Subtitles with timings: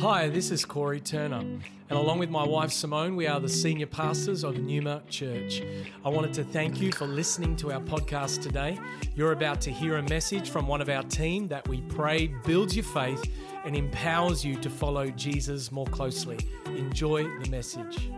[0.00, 3.86] Hi, this is Corey Turner, and along with my wife Simone, we are the senior
[3.86, 5.60] pastors of Numa Church.
[6.04, 8.78] I wanted to thank you for listening to our podcast today.
[9.16, 12.76] You're about to hear a message from one of our team that we pray builds
[12.76, 13.24] your faith
[13.64, 16.38] and empowers you to follow Jesus more closely.
[16.66, 18.08] Enjoy the message.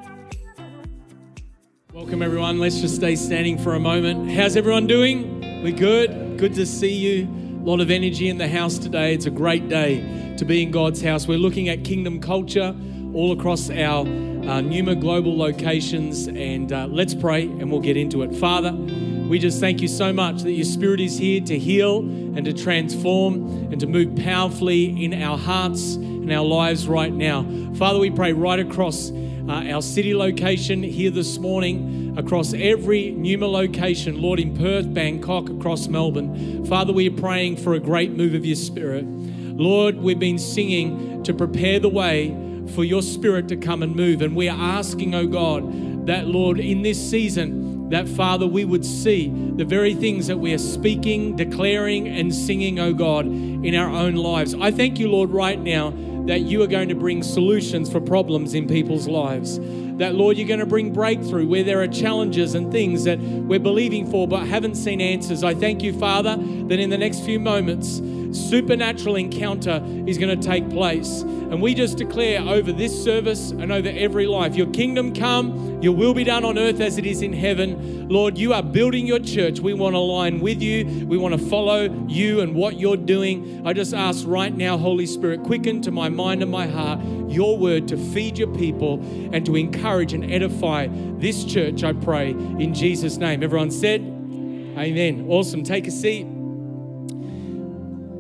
[1.95, 2.59] Welcome, everyone.
[2.59, 4.31] Let's just stay standing for a moment.
[4.31, 5.63] How's everyone doing?
[5.63, 6.37] We're good?
[6.37, 7.40] Good to see you.
[7.61, 9.13] A lot of energy in the house today.
[9.13, 11.29] It's a great day to be in God's house.
[11.29, 12.75] We're looking at kingdom culture
[13.13, 16.27] all across our uh, Numa global locations.
[16.27, 18.35] And uh, let's pray and we'll get into it.
[18.35, 22.47] Father, we just thank you so much that your Spirit is here to heal and
[22.47, 27.45] to transform and to move powerfully in our hearts and our lives right now.
[27.75, 33.49] Father, we pray right across uh, our city location here this morning, across every Numa
[33.49, 36.65] location, Lord, in Perth, Bangkok, across Melbourne.
[36.67, 39.05] Father, we are praying for a great move of your Spirit.
[39.07, 42.37] Lord, we've been singing to prepare the way
[42.75, 44.23] for your spirit to come and move.
[44.23, 48.85] And we are asking, oh God, that Lord, in this season, that Father, we would
[48.85, 53.91] see the very things that we are speaking, declaring, and singing, oh God, in our
[53.91, 54.55] own lives.
[54.55, 55.91] I thank you, Lord, right now
[56.27, 59.59] that you are going to bring solutions for problems in people's lives.
[60.01, 63.61] That, Lord, you're going to bring breakthrough where there are challenges and things that we're
[63.61, 65.45] believing for but haven't seen answers.
[65.45, 68.01] I thank you, Father, that in the next few moments,
[68.33, 71.23] supernatural encounter is going to take place.
[71.23, 75.95] And we just declare over this service and over every life your kingdom come, your
[75.95, 78.09] will be done on earth as it is in heaven.
[78.09, 79.61] Lord, you are building your church.
[79.61, 83.67] We want to align with you, we want to follow you and what you're doing.
[83.67, 87.01] I just ask right now, Holy Spirit, quicken to my mind and my heart
[87.31, 89.01] your word to feed your people
[89.33, 93.43] and to encourage and edify this church, I pray, in Jesus' name.
[93.43, 95.27] Everyone said, Amen.
[95.29, 95.63] Awesome.
[95.63, 96.40] Take a seat.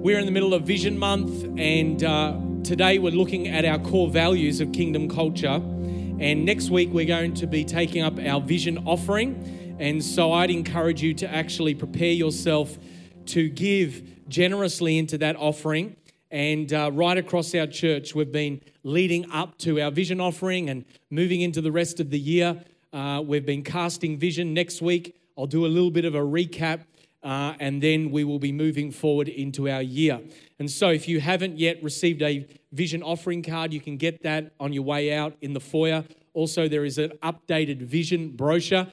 [0.03, 2.35] We're in the middle of Vision Month, and uh,
[2.65, 5.61] today we're looking at our core values of kingdom culture.
[5.61, 9.77] And next week, we're going to be taking up our vision offering.
[9.79, 12.79] And so I'd encourage you to actually prepare yourself
[13.27, 15.97] to give generously into that offering.
[16.31, 20.87] And uh, right across our church, we've been leading up to our vision offering and
[21.11, 22.65] moving into the rest of the year.
[22.91, 25.15] Uh, we've been casting vision next week.
[25.37, 26.85] I'll do a little bit of a recap
[27.23, 30.21] uh, and then we will be moving forward into our year.
[30.59, 34.53] And so, if you haven't yet received a vision offering card, you can get that
[34.59, 36.05] on your way out in the foyer.
[36.33, 38.87] Also, there is an updated vision brochure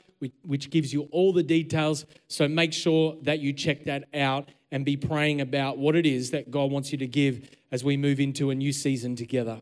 [0.43, 2.05] which gives you all the details.
[2.27, 6.31] So, make sure that you check that out and be praying about what it is
[6.31, 9.61] that God wants you to give as we move into a new season together.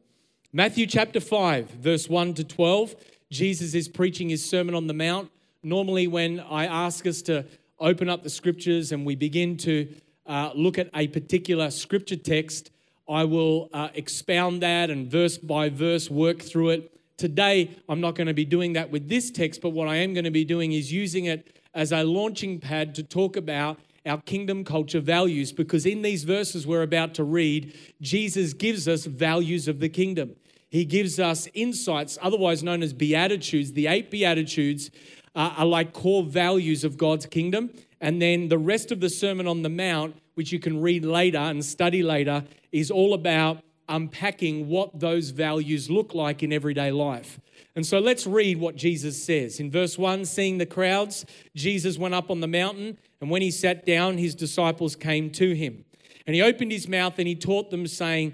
[0.52, 2.96] Matthew chapter 5, verse 1 to 12.
[3.30, 5.30] Jesus is preaching his Sermon on the Mount.
[5.62, 7.46] Normally, when I ask us to
[7.80, 9.88] open up the scriptures and we begin to
[10.25, 12.72] uh, look at a particular scripture text,
[13.08, 16.91] I will uh, expound that and verse by verse work through it.
[17.18, 20.14] Today, I'm not going to be doing that with this text, but what I am
[20.14, 24.22] going to be doing is using it as a launching pad to talk about our
[24.22, 29.68] kingdom culture values because in these verses we're about to read, Jesus gives us values
[29.68, 30.35] of the kingdom.
[30.69, 34.91] He gives us insights, otherwise known as Beatitudes, the eight Beatitudes,
[35.35, 37.69] uh, are like core values of God's kingdom.
[38.01, 41.38] And then the rest of the Sermon on the Mount, which you can read later
[41.38, 47.40] and study later, is all about unpacking what those values look like in everyday life.
[47.75, 49.59] And so let's read what Jesus says.
[49.59, 51.25] In verse 1, seeing the crowds,
[51.56, 55.53] Jesus went up on the mountain, and when he sat down, his disciples came to
[55.53, 55.85] him.
[56.25, 58.34] And he opened his mouth and he taught them, saying,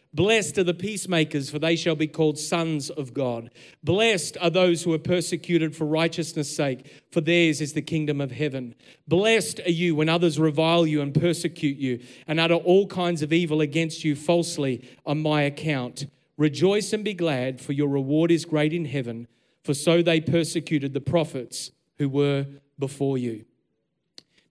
[0.13, 3.49] Blessed are the peacemakers, for they shall be called sons of God.
[3.81, 8.31] Blessed are those who are persecuted for righteousness' sake, for theirs is the kingdom of
[8.31, 8.75] heaven.
[9.07, 13.31] Blessed are you when others revile you and persecute you and utter all kinds of
[13.31, 16.07] evil against you falsely on my account.
[16.35, 19.27] Rejoice and be glad, for your reward is great in heaven,
[19.63, 22.47] for so they persecuted the prophets who were
[22.77, 23.45] before you.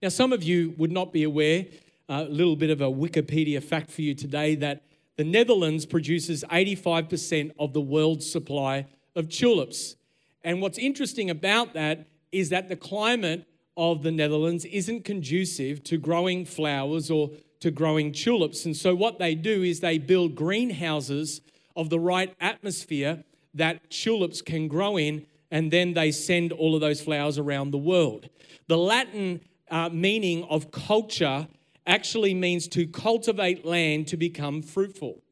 [0.01, 1.67] Now, some of you would not be aware,
[2.09, 4.85] uh, a little bit of a Wikipedia fact for you today, that
[5.21, 9.97] the Netherlands produces 85% of the world's supply of tulips.
[10.43, 13.45] And what's interesting about that is that the climate
[13.77, 18.65] of the Netherlands isn't conducive to growing flowers or to growing tulips.
[18.65, 21.43] And so, what they do is they build greenhouses
[21.77, 26.81] of the right atmosphere that tulips can grow in, and then they send all of
[26.81, 28.31] those flowers around the world.
[28.69, 31.47] The Latin uh, meaning of culture
[31.91, 35.23] actually means to cultivate land to become fruitful.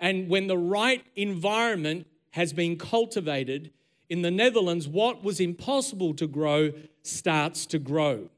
[0.00, 3.70] And when the right environment has been cultivated,
[4.08, 6.72] in the Netherlands, what was impossible to grow
[7.02, 8.30] starts to grow.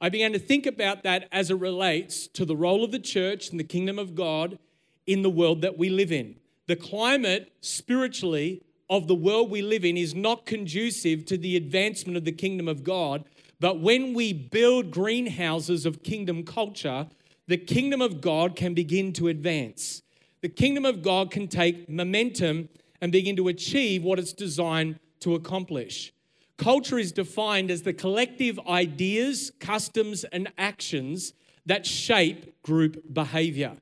[0.00, 3.50] I began to think about that as it relates to the role of the church
[3.50, 4.58] and the kingdom of God
[5.06, 6.36] in the world that we live in.
[6.68, 12.16] The climate spiritually of the world we live in is not conducive to the advancement
[12.16, 13.24] of the kingdom of God.
[13.60, 17.08] But when we build greenhouses of kingdom culture,
[17.46, 20.02] the kingdom of God can begin to advance.
[20.42, 22.68] The kingdom of God can take momentum
[23.00, 26.12] and begin to achieve what it's designed to accomplish.
[26.56, 31.32] Culture is defined as the collective ideas, customs, and actions
[31.66, 33.76] that shape group behavior.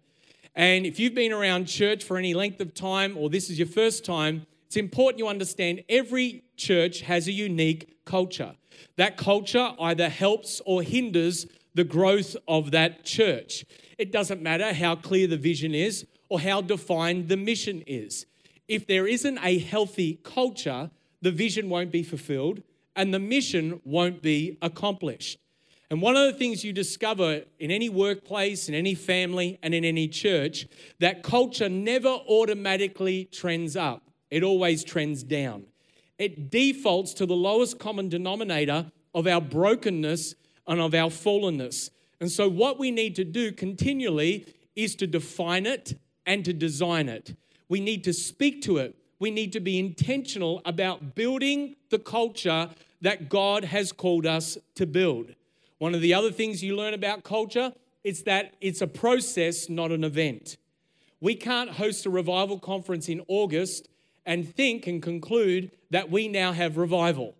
[0.55, 3.69] And if you've been around church for any length of time or this is your
[3.69, 4.46] first time,
[4.76, 8.55] it's important you understand every church has a unique culture.
[8.96, 13.64] That culture either helps or hinders the growth of that church.
[13.96, 18.26] It doesn't matter how clear the vision is or how defined the mission is.
[18.69, 20.90] If there isn't a healthy culture,
[21.22, 22.62] the vision won't be fulfilled
[22.94, 25.38] and the mission won't be accomplished.
[25.88, 29.87] And one of the things you discover in any workplace, in any family, and in
[29.87, 30.67] any church,
[30.99, 34.02] that culture never automatically trends up.
[34.31, 35.64] It always trends down.
[36.19, 40.34] It defaults to the lowest common denominator of our brokenness
[40.67, 41.90] and of our fallenness.
[42.20, 47.08] And so, what we need to do continually is to define it and to design
[47.08, 47.37] it.
[47.69, 52.70] We need to speak to it we need to be intentional about building the culture
[53.00, 55.34] that God has called us to build.
[55.79, 57.72] One of the other things you learn about culture
[58.05, 60.56] is that it's a process, not an event.
[61.20, 63.88] We can't host a revival conference in August
[64.26, 67.34] and think and conclude that we now have revival.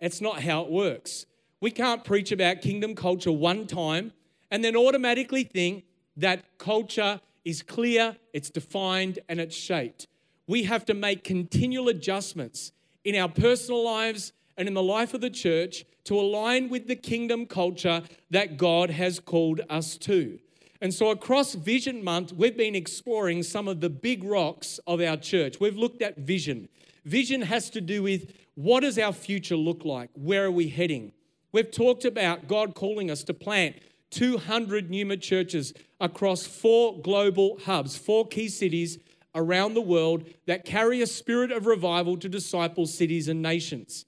[0.00, 1.26] That's not how it works.
[1.60, 4.12] We can't preach about kingdom culture one time
[4.50, 5.84] and then automatically think
[6.16, 10.06] that culture is clear, it's defined, and it's shaped
[10.46, 12.72] we have to make continual adjustments
[13.04, 16.96] in our personal lives and in the life of the church to align with the
[16.96, 20.38] kingdom culture that God has called us to.
[20.86, 25.16] And so, across Vision Month, we've been exploring some of the big rocks of our
[25.16, 25.58] church.
[25.58, 26.68] We've looked at vision.
[27.04, 30.10] Vision has to do with what does our future look like?
[30.14, 31.10] Where are we heading?
[31.50, 33.74] We've talked about God calling us to plant
[34.10, 39.00] 200 Numa churches across four global hubs, four key cities
[39.34, 44.04] around the world that carry a spirit of revival to disciple cities and nations.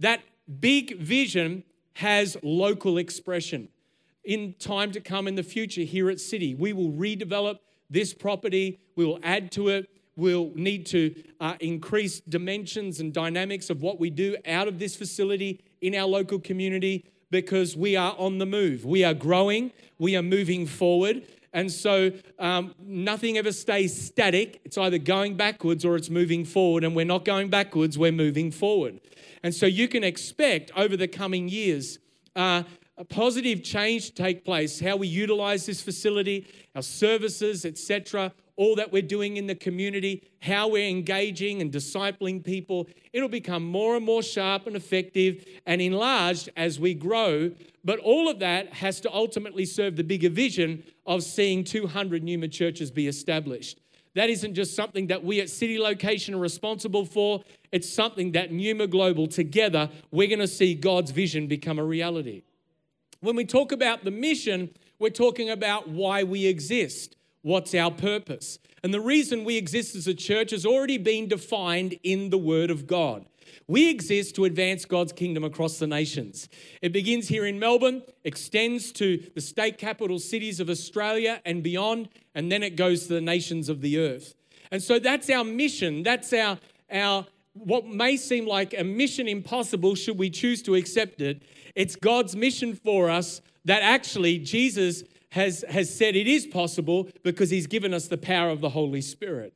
[0.00, 0.22] That
[0.58, 1.62] big vision
[1.92, 3.68] has local expression.
[4.26, 8.80] In time to come in the future here at City, we will redevelop this property,
[8.96, 14.00] we will add to it, we'll need to uh, increase dimensions and dynamics of what
[14.00, 18.46] we do out of this facility in our local community because we are on the
[18.46, 18.84] move.
[18.84, 21.22] We are growing, we are moving forward,
[21.52, 24.60] and so um, nothing ever stays static.
[24.64, 26.84] It's either going backwards or it's moving forward.
[26.84, 29.00] And we're not going backwards, we're moving forward.
[29.42, 31.98] And so you can expect over the coming years
[32.34, 32.64] uh,
[32.98, 38.74] a positive change to take place, how we utilize this facility, our services, etc., all
[38.76, 42.88] that we're doing in the community, how we're engaging and discipling people.
[43.12, 47.52] It'll become more and more sharp and effective and enlarged as we grow.
[47.84, 52.48] But all of that has to ultimately serve the bigger vision of seeing 200 Numa
[52.48, 53.78] churches be established.
[54.14, 58.50] That isn't just something that we at City Location are responsible for, it's something that
[58.50, 62.42] Numa Global together, we're going to see God's vision become a reality.
[63.26, 67.16] When we talk about the mission, we're talking about why we exist.
[67.42, 68.60] What's our purpose?
[68.84, 72.70] And the reason we exist as a church has already been defined in the Word
[72.70, 73.26] of God.
[73.66, 76.48] We exist to advance God's kingdom across the nations.
[76.82, 82.10] It begins here in Melbourne, extends to the state capital cities of Australia and beyond,
[82.36, 84.36] and then it goes to the nations of the earth.
[84.70, 86.04] And so that's our mission.
[86.04, 86.60] That's our,
[86.92, 91.42] our what may seem like a mission impossible should we choose to accept it.
[91.76, 97.50] It's God's mission for us that actually Jesus has, has said it is possible because
[97.50, 99.52] he's given us the power of the Holy Spirit.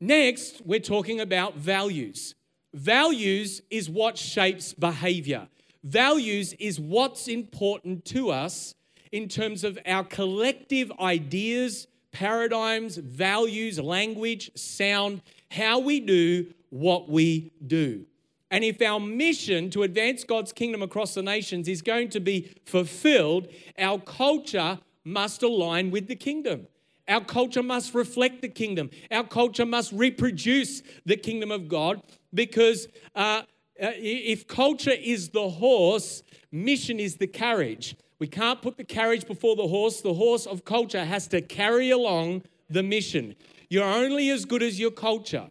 [0.00, 2.34] Next, we're talking about values.
[2.72, 5.46] Values is what shapes behavior.
[5.84, 8.74] Values is what's important to us
[9.12, 17.52] in terms of our collective ideas, paradigms, values, language, sound, how we do what we
[17.66, 18.06] do.
[18.50, 22.52] And if our mission to advance God's kingdom across the nations is going to be
[22.64, 26.66] fulfilled, our culture must align with the kingdom.
[27.08, 28.90] Our culture must reflect the kingdom.
[29.10, 32.02] Our culture must reproduce the kingdom of God
[32.32, 33.42] because uh,
[33.82, 37.96] uh, if culture is the horse, mission is the carriage.
[38.18, 40.02] We can't put the carriage before the horse.
[40.02, 43.34] The horse of culture has to carry along the mission.
[43.68, 45.50] You're only as good as your culture.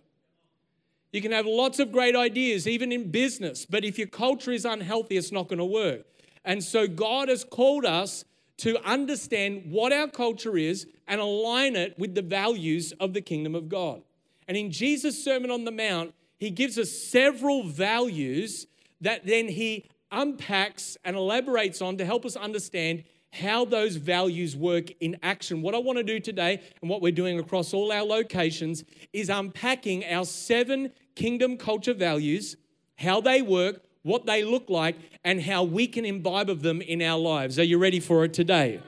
[1.11, 4.65] You can have lots of great ideas, even in business, but if your culture is
[4.65, 6.05] unhealthy, it's not going to work.
[6.45, 8.25] And so God has called us
[8.57, 13.55] to understand what our culture is and align it with the values of the kingdom
[13.55, 14.01] of God.
[14.47, 18.67] And in Jesus' Sermon on the Mount, he gives us several values
[19.01, 24.89] that then he unpacks and elaborates on to help us understand how those values work
[24.99, 25.61] in action.
[25.61, 28.83] What I want to do today and what we're doing across all our locations
[29.13, 32.55] is unpacking our seven kingdom culture values,
[32.97, 37.01] how they work, what they look like, and how we can imbibe of them in
[37.01, 37.59] our lives.
[37.59, 38.81] Are you ready for it today?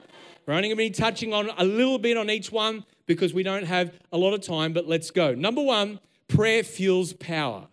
[0.46, 3.42] We're only going to be touching on a little bit on each one because we
[3.42, 5.34] don't have a lot of time, but let's go.
[5.34, 7.68] Number one, prayer fuels power.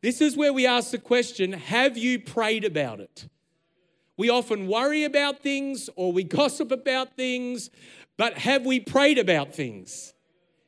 [0.00, 3.28] This is where we ask the question Have you prayed about it?
[4.16, 7.70] We often worry about things or we gossip about things,
[8.16, 10.14] but have we prayed about things?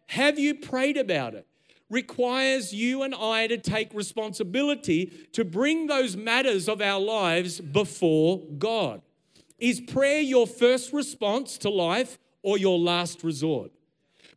[0.08, 1.46] Have you prayed about it?
[1.90, 8.42] Requires you and I to take responsibility to bring those matters of our lives before
[8.58, 9.00] God.
[9.58, 13.72] Is prayer your first response to life or your last resort?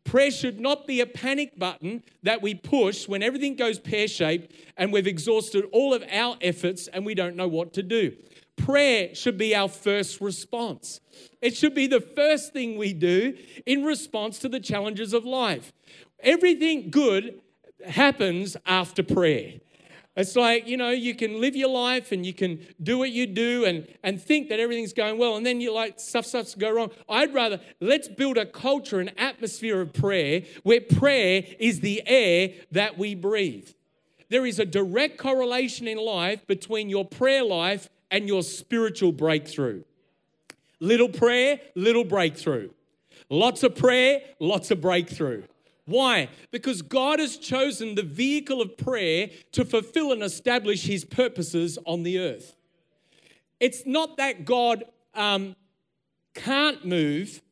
[0.04, 4.52] Prayer should not be a panic button that we push when everything goes pear shaped
[4.76, 8.12] and we've exhausted all of our efforts and we don't know what to do.
[8.56, 11.00] Prayer should be our first response.
[11.40, 15.72] It should be the first thing we do in response to the challenges of life.
[16.20, 17.40] Everything good
[17.84, 19.54] happens after prayer.
[20.14, 23.26] It's like, you know, you can live your life and you can do what you
[23.26, 25.36] do and, and think that everything's going well.
[25.36, 26.90] And then you're like, stuff starts to go wrong.
[27.08, 32.50] I'd rather, let's build a culture, an atmosphere of prayer where prayer is the air
[32.72, 33.70] that we breathe.
[34.28, 39.82] There is a direct correlation in life between your prayer life and your spiritual breakthrough.
[40.78, 42.70] Little prayer, little breakthrough.
[43.30, 45.44] Lots of prayer, lots of breakthrough.
[45.86, 46.28] Why?
[46.52, 52.04] Because God has chosen the vehicle of prayer to fulfill and establish his purposes on
[52.04, 52.54] the earth.
[53.58, 55.56] It's not that God um,
[56.34, 57.42] can't move,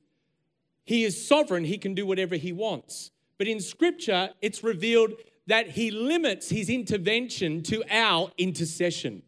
[0.85, 3.11] he is sovereign, he can do whatever he wants.
[3.39, 5.15] But in scripture, it's revealed
[5.47, 9.23] that he limits his intervention to our intercession.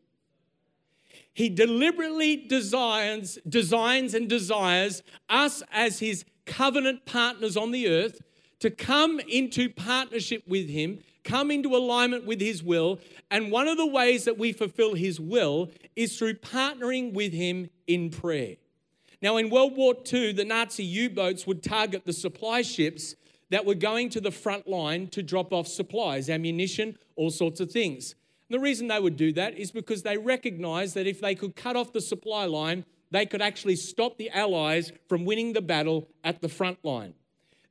[1.34, 8.20] He deliberately designs, designs and desires us as his covenant partners on the earth
[8.62, 13.00] to come into partnership with Him, come into alignment with His will.
[13.28, 17.70] And one of the ways that we fulfill His will is through partnering with Him
[17.88, 18.54] in prayer.
[19.20, 23.16] Now, in World War II, the Nazi U boats would target the supply ships
[23.50, 27.70] that were going to the front line to drop off supplies, ammunition, all sorts of
[27.70, 28.14] things.
[28.52, 31.56] And the reason they would do that is because they recognized that if they could
[31.56, 36.11] cut off the supply line, they could actually stop the Allies from winning the battle
[36.23, 37.14] at the front line.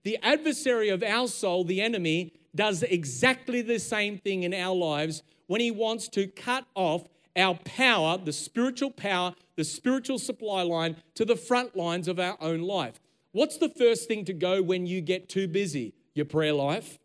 [0.01, 5.21] The adversary of our soul, the enemy, does exactly the same thing in our lives
[5.45, 7.03] when he wants to cut off
[7.35, 12.37] our power, the spiritual power, the spiritual supply line to the front lines of our
[12.41, 12.99] own life.
[13.33, 15.93] What's the first thing to go when you get too busy?
[16.15, 16.97] Your prayer life.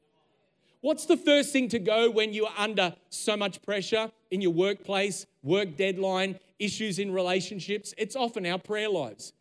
[0.87, 4.52] What's the first thing to go when you are under so much pressure in your
[4.52, 7.93] workplace, work deadline, issues in relationships?
[7.99, 9.33] It's often our prayer lives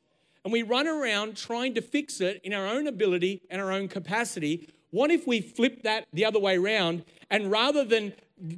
[0.44, 3.88] and we run around trying to fix it in our own ability and our own
[3.90, 4.68] capacity.
[4.90, 8.14] What if we flip that the other way around and rather than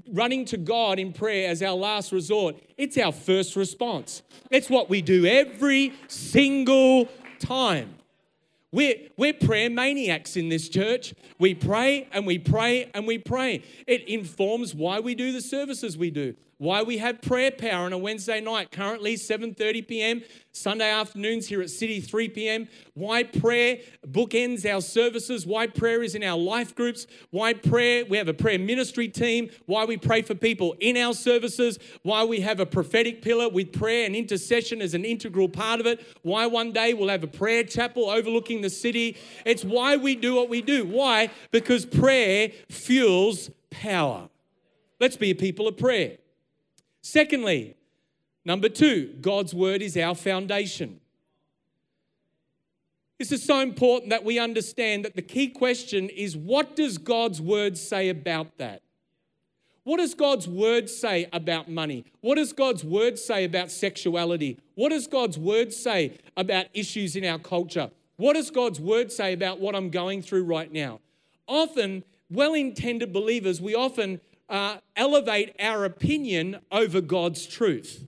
[0.10, 4.22] running to God in prayer as our last resort, it's our first response?
[4.50, 7.97] It's what we do every single time.
[8.72, 11.14] We're, we're prayer maniacs in this church.
[11.40, 13.64] We pray and we pray and we pray.
[13.86, 17.94] It informs why we do the services we do why we have prayer power on
[17.94, 20.22] a Wednesday night, currently 7:30 p.m.,
[20.52, 22.68] Sunday afternoons here at City 3 p.m.
[22.96, 28.18] Why prayer bookends our services, why prayer is in our life groups, why prayer, we
[28.18, 32.40] have a prayer ministry team, why we pray for people in our services, why we
[32.40, 36.48] have a prophetic pillar with prayer and intercession as an integral part of it, why
[36.48, 39.16] one day we'll have a prayer chapel overlooking the city.
[39.46, 40.86] It's why we do what we do.
[40.86, 41.30] Why?
[41.52, 44.28] Because prayer fuels power.
[45.00, 46.18] Let's be a people of prayer.
[47.02, 47.76] Secondly,
[48.46, 51.00] number two, God's word is our foundation.
[53.18, 57.42] This is so important that we understand that the key question is what does God's
[57.42, 58.84] word say about that?
[59.84, 62.06] What does God's word say about money?
[62.20, 64.60] What does God's word say about sexuality?
[64.76, 67.90] What does God's word say about issues in our culture?
[68.18, 71.00] What does God's word say about what I'm going through right now?
[71.48, 78.08] Often, well intended believers, we often uh, elevate our opinion over God's truth.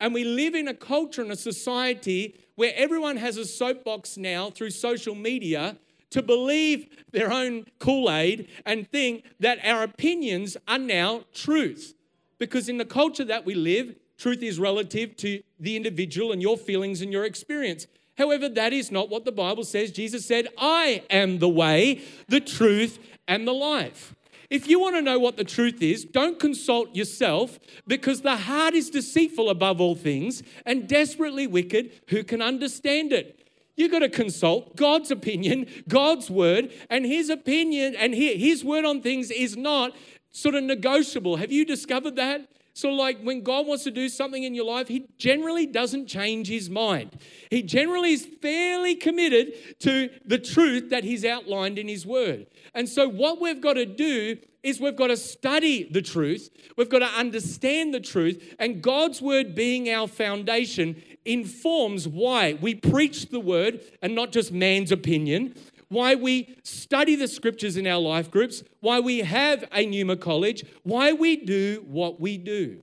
[0.00, 4.50] And we live in a culture and a society where everyone has a soapbox now
[4.50, 5.76] through social media
[6.10, 11.94] to believe their own Kool Aid and think that our opinions are now truth.
[12.38, 16.56] Because in the culture that we live, truth is relative to the individual and your
[16.56, 17.86] feelings and your experience.
[18.18, 19.92] However, that is not what the Bible says.
[19.92, 22.98] Jesus said, I am the way, the truth,
[23.28, 24.14] and the life.
[24.50, 28.74] If you want to know what the truth is, don't consult yourself because the heart
[28.74, 31.92] is deceitful above all things and desperately wicked.
[32.08, 33.48] Who can understand it?
[33.76, 39.00] You've got to consult God's opinion, God's word, and his opinion and his word on
[39.00, 39.94] things is not
[40.32, 41.36] sort of negotiable.
[41.36, 42.48] Have you discovered that?
[42.72, 46.48] So, like when God wants to do something in your life, He generally doesn't change
[46.48, 47.18] His mind.
[47.50, 52.46] He generally is fairly committed to the truth that He's outlined in His Word.
[52.74, 56.90] And so, what we've got to do is we've got to study the truth, we've
[56.90, 63.30] got to understand the truth, and God's Word being our foundation informs why we preach
[63.30, 65.54] the Word and not just man's opinion
[65.90, 70.64] why we study the scriptures in our life groups, why we have a Numa College,
[70.84, 72.82] why we do what we do.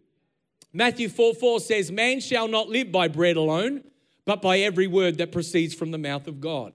[0.73, 3.83] Matthew 4 4 says, Man shall not live by bread alone,
[4.25, 6.73] but by every word that proceeds from the mouth of God.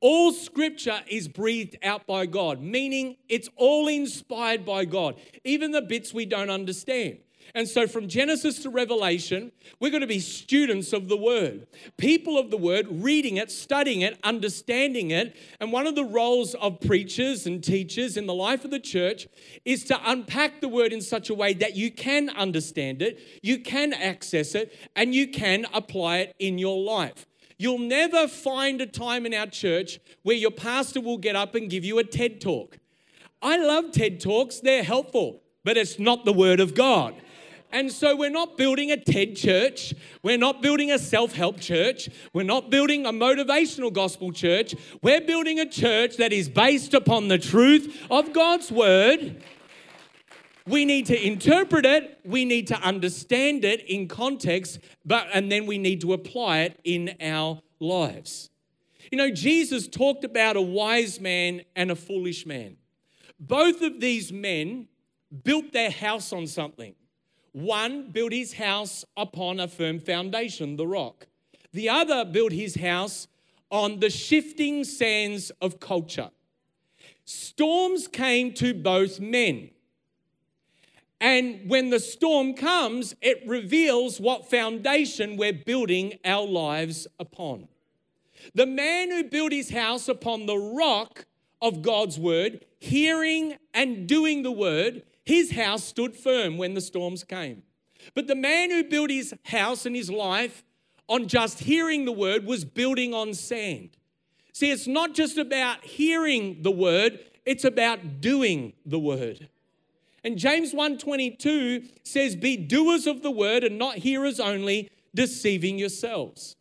[0.00, 5.80] All scripture is breathed out by God, meaning it's all inspired by God, even the
[5.80, 7.18] bits we don't understand.
[7.54, 11.66] And so, from Genesis to Revelation, we're going to be students of the Word,
[11.98, 15.36] people of the Word, reading it, studying it, understanding it.
[15.60, 19.28] And one of the roles of preachers and teachers in the life of the church
[19.66, 23.58] is to unpack the Word in such a way that you can understand it, you
[23.58, 27.26] can access it, and you can apply it in your life.
[27.58, 31.68] You'll never find a time in our church where your pastor will get up and
[31.68, 32.78] give you a TED talk.
[33.42, 37.14] I love TED talks, they're helpful, but it's not the Word of God.
[37.72, 39.94] And so we're not building a TED church.
[40.22, 42.10] We're not building a self help church.
[42.34, 44.74] We're not building a motivational gospel church.
[45.02, 49.42] We're building a church that is based upon the truth of God's word.
[50.66, 55.66] We need to interpret it, we need to understand it in context, but and then
[55.66, 58.50] we need to apply it in our lives.
[59.10, 62.76] You know, Jesus talked about a wise man and a foolish man.
[63.40, 64.86] Both of these men
[65.42, 66.94] built their house on something.
[67.52, 71.26] One built his house upon a firm foundation, the rock.
[71.72, 73.28] The other built his house
[73.70, 76.30] on the shifting sands of culture.
[77.24, 79.70] Storms came to both men.
[81.20, 87.68] And when the storm comes, it reveals what foundation we're building our lives upon.
[88.54, 91.26] The man who built his house upon the rock
[91.60, 97.24] of God's word, hearing and doing the word, his house stood firm when the storms
[97.24, 97.62] came.
[98.14, 100.64] But the man who built his house and his life
[101.08, 103.90] on just hearing the word was building on sand.
[104.52, 109.48] See, it's not just about hearing the word, it's about doing the word.
[110.24, 116.56] And James 1:22 says, "Be doers of the word and not hearers only, deceiving yourselves."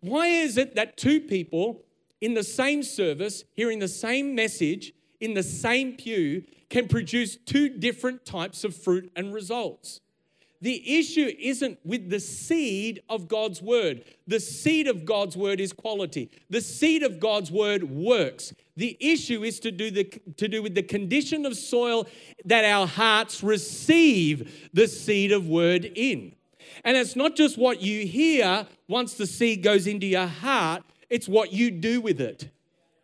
[0.00, 1.84] Why is it that two people
[2.20, 7.68] in the same service, hearing the same message in the same pew, can produce two
[7.68, 10.00] different types of fruit and results.
[10.60, 14.04] The issue isn't with the seed of God's word.
[14.26, 16.30] The seed of God's word is quality.
[16.48, 18.54] The seed of God's word works.
[18.76, 20.04] The issue is to do, the,
[20.36, 22.06] to do with the condition of soil
[22.46, 26.34] that our hearts receive the seed of word in.
[26.84, 31.28] And it's not just what you hear once the seed goes into your heart, it's
[31.28, 32.50] what you do with it.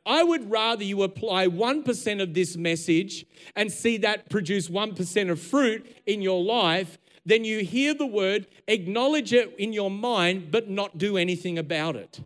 [0.05, 5.41] I would rather you apply 1% of this message and see that produce 1% of
[5.41, 10.69] fruit in your life than you hear the word, acknowledge it in your mind, but
[10.69, 12.21] not do anything about it.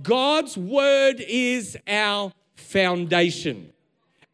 [0.00, 3.72] God's word is our foundation,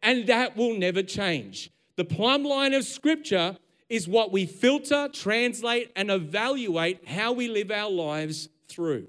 [0.02, 1.70] and that will never change.
[1.96, 3.56] The plumb line of scripture
[3.88, 9.08] is what we filter, translate, and evaluate how we live our lives through.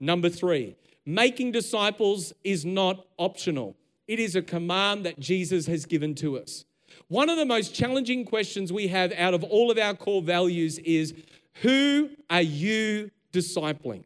[0.00, 0.74] Number three,
[1.06, 6.64] making disciples is not optional, it is a command that Jesus has given to us.
[7.08, 10.78] One of the most challenging questions we have out of all of our core values
[10.78, 11.14] is
[11.62, 14.04] who are you discipling?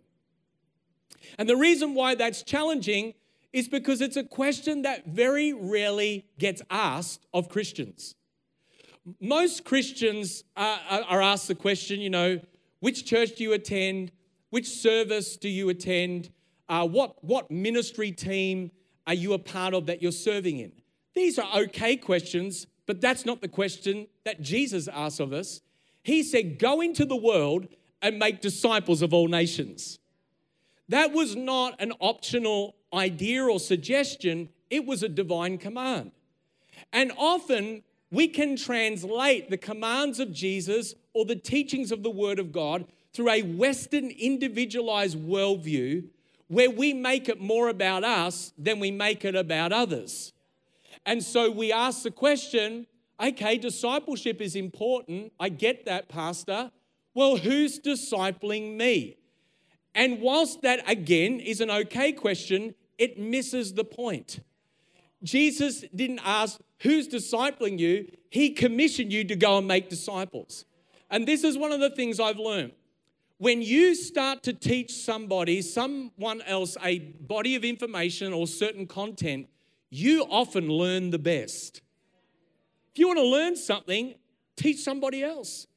[1.38, 3.14] And the reason why that's challenging
[3.52, 8.14] is because it's a question that very rarely gets asked of Christians.
[9.20, 12.40] Most Christians are, asked the question, you know,
[12.80, 14.12] which church do you attend?
[14.50, 16.30] Which service do you attend?
[16.68, 18.70] Uh, what, what ministry team
[19.06, 20.72] are you a part of that you're serving in?
[21.14, 25.60] These are okay questions, But that's not the question that Jesus asked of us.
[26.02, 27.68] He said, Go into the world
[28.00, 29.98] and make disciples of all nations.
[30.88, 36.12] That was not an optional idea or suggestion, it was a divine command.
[36.90, 42.38] And often we can translate the commands of Jesus or the teachings of the Word
[42.38, 46.04] of God through a Western individualized worldview
[46.48, 50.32] where we make it more about us than we make it about others.
[51.06, 52.86] And so we ask the question
[53.20, 55.32] okay, discipleship is important.
[55.40, 56.70] I get that, Pastor.
[57.14, 59.16] Well, who's discipling me?
[59.94, 64.38] And whilst that again is an okay question, it misses the point.
[65.24, 68.08] Jesus didn't ask, Who's discipling you?
[68.30, 70.64] He commissioned you to go and make disciples.
[71.10, 72.72] And this is one of the things I've learned.
[73.38, 79.48] When you start to teach somebody, someone else, a body of information or certain content,
[79.90, 81.80] you often learn the best.
[82.92, 84.16] If you want to learn something,
[84.56, 85.68] teach somebody else,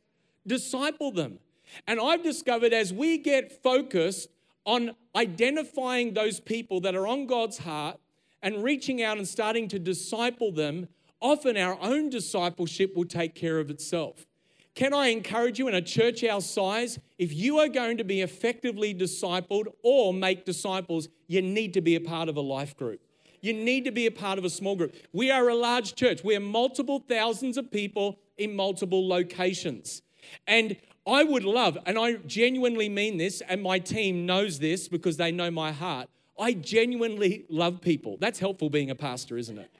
[0.45, 1.37] disciple them.
[1.85, 4.29] And I've discovered as we get focused
[4.65, 7.99] on identifying those people that are on God's heart
[8.41, 10.87] and reaching out and starting to disciple them,
[11.21, 14.25] often our own discipleship will take care of itself.
[14.73, 18.21] Can I encourage you in a church our size, if you are going to be
[18.21, 23.01] effectively discipled or make disciples, you need to be a part of a life group.
[23.41, 24.95] You need to be a part of a small group.
[25.11, 26.23] We are a large church.
[26.23, 30.03] We are multiple thousands of people in multiple locations.
[30.47, 35.17] And I would love, and I genuinely mean this, and my team knows this because
[35.17, 36.07] they know my heart.
[36.39, 38.17] I genuinely love people.
[38.19, 39.71] That's helpful being a pastor, isn't it?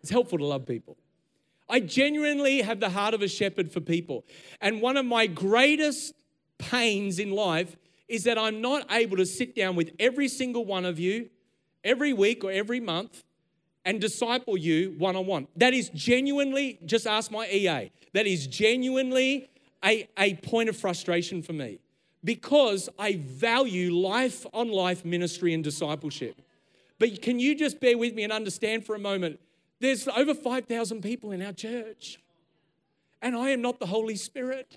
[0.00, 0.96] It's helpful to love people.
[1.68, 4.24] I genuinely have the heart of a shepherd for people.
[4.60, 6.14] And one of my greatest
[6.58, 7.76] pains in life
[8.08, 11.30] is that I'm not able to sit down with every single one of you
[11.82, 13.22] every week or every month
[13.84, 15.46] and disciple you one on one.
[15.56, 19.50] That is genuinely, just ask my EA, that is genuinely
[19.84, 21.78] a, a point of frustration for me
[22.22, 26.40] because I value life on life ministry and discipleship.
[26.98, 29.40] But can you just bear with me and understand for a moment?
[29.80, 32.18] There's over 5,000 people in our church,
[33.20, 34.76] and I am not the Holy Spirit.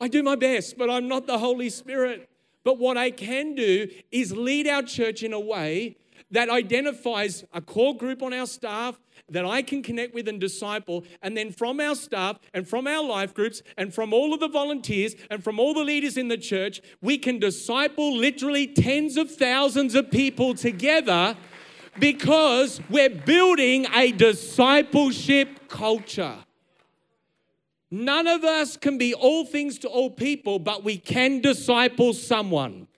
[0.00, 2.28] I do my best, but I'm not the Holy Spirit.
[2.64, 5.96] But what I can do is lead our church in a way
[6.30, 8.98] that identifies a core group on our staff
[9.28, 11.04] that I can connect with and disciple.
[11.22, 14.48] And then from our staff and from our life groups and from all of the
[14.48, 19.30] volunteers and from all the leaders in the church, we can disciple literally tens of
[19.30, 21.36] thousands of people together
[21.98, 26.36] because we're building a discipleship culture.
[27.90, 32.88] None of us can be all things to all people, but we can disciple someone.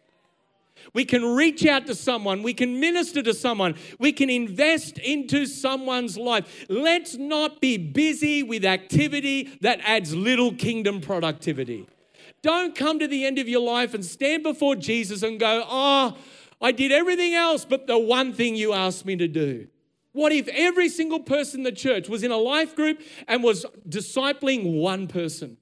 [0.95, 2.43] We can reach out to someone.
[2.43, 3.75] We can minister to someone.
[3.99, 6.65] We can invest into someone's life.
[6.71, 11.87] Let's not be busy with activity that adds little kingdom productivity.
[12.41, 16.17] Don't come to the end of your life and stand before Jesus and go, Oh,
[16.61, 19.69] I did everything else but the one thing you asked me to do.
[20.13, 23.67] What if every single person in the church was in a life group and was
[23.89, 25.59] discipling one person?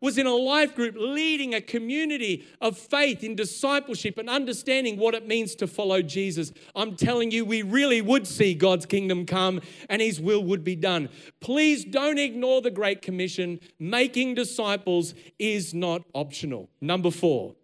[0.00, 5.14] was in a life group leading a community of faith in discipleship and understanding what
[5.14, 6.52] it means to follow Jesus.
[6.74, 10.76] I'm telling you, we really would see God's kingdom come and his will would be
[10.76, 11.10] done.
[11.40, 13.60] Please don't ignore the Great Commission.
[13.78, 16.70] Making disciples is not optional.
[16.80, 17.54] Number four,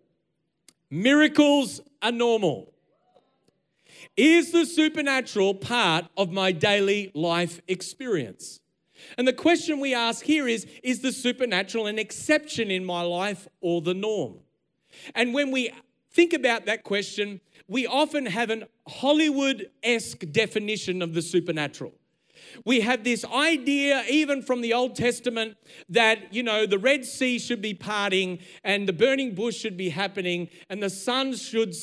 [0.90, 2.72] miracles are normal.
[4.16, 8.61] Is the supernatural part of my daily life experience?
[9.18, 13.46] And the question we ask here is Is the supernatural an exception in my life
[13.61, 14.40] or the norm?
[15.14, 15.70] And when we
[16.11, 21.92] think about that question, we often have an Hollywood esque definition of the supernatural.
[22.64, 25.57] We have this idea, even from the Old Testament,
[25.88, 29.90] that, you know, the Red Sea should be parting and the burning bush should be
[29.90, 31.75] happening and the sun should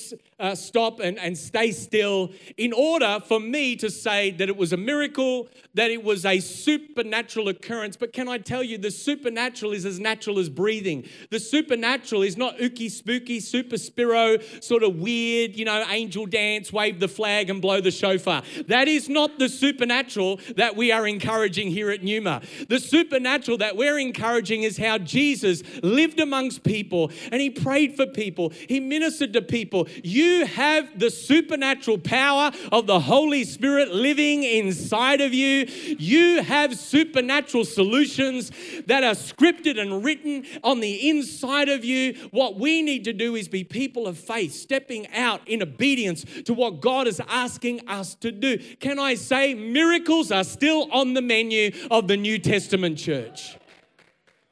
[0.43, 4.73] uh, stop and, and stay still in order for me to say that it was
[4.73, 7.95] a miracle, that it was a supernatural occurrence.
[7.95, 11.07] But can I tell you, the supernatural is as natural as breathing.
[11.31, 16.73] The supernatural is not ooky spooky, super spiro, sort of weird, you know, angel dance,
[16.73, 18.43] wave the flag and blow the shofar.
[18.67, 22.41] That is not the supernatural that we are encouraging here at Numa.
[22.67, 28.05] The supernatural that we're encouraging is how Jesus lived amongst people and he prayed for
[28.07, 29.87] people, he ministered to people.
[30.33, 35.65] You have the supernatural power of the Holy Spirit living inside of you.
[35.99, 38.51] You have supernatural solutions
[38.87, 42.15] that are scripted and written on the inside of you.
[42.31, 46.53] What we need to do is be people of faith, stepping out in obedience to
[46.53, 48.57] what God is asking us to do.
[48.79, 53.57] Can I say miracles are still on the menu of the New Testament church.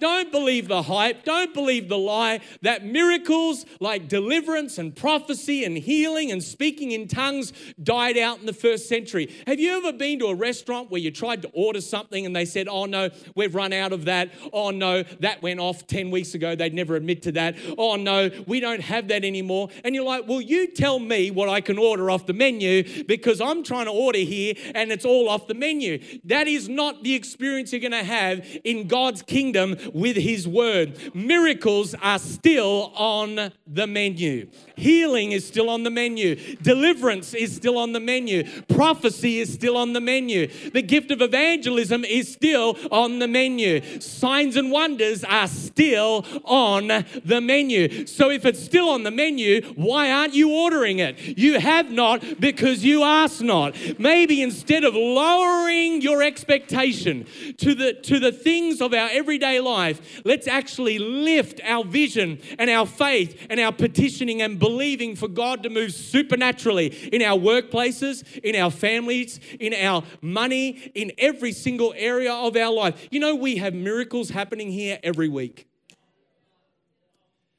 [0.01, 1.23] Don't believe the hype.
[1.23, 7.07] Don't believe the lie that miracles like deliverance and prophecy and healing and speaking in
[7.07, 9.31] tongues died out in the first century.
[9.45, 12.45] Have you ever been to a restaurant where you tried to order something and they
[12.45, 14.31] said, oh no, we've run out of that.
[14.51, 16.55] Oh no, that went off 10 weeks ago.
[16.55, 17.55] They'd never admit to that.
[17.77, 19.69] Oh no, we don't have that anymore.
[19.83, 23.39] And you're like, well, you tell me what I can order off the menu because
[23.39, 26.03] I'm trying to order here and it's all off the menu.
[26.23, 31.15] That is not the experience you're going to have in God's kingdom with His Word.
[31.15, 34.49] Miracles are still on the menu.
[34.75, 36.35] Healing is still on the menu.
[36.57, 38.43] Deliverance is still on the menu.
[38.63, 40.47] Prophecy is still on the menu.
[40.71, 43.99] The gift of evangelism is still on the menu.
[43.99, 48.07] Signs and wonders are still on the menu.
[48.07, 51.19] So if it's still on the menu, why aren't you ordering it?
[51.37, 53.75] You have not because you ask not.
[53.99, 57.25] Maybe instead of lowering your expectation
[57.57, 59.80] to the to the things of our everyday life,
[60.25, 65.63] let's actually lift our vision and our faith and our petitioning and believing for God
[65.63, 71.93] to move supernaturally in our workplaces, in our families, in our money, in every single
[71.97, 73.07] area of our life.
[73.11, 75.67] You know, we have miracles happening here every week.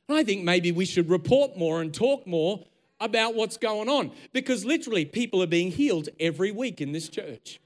[0.08, 2.64] I think maybe we should report more and talk more
[3.00, 7.60] about what's going on because literally people are being healed every week in this church.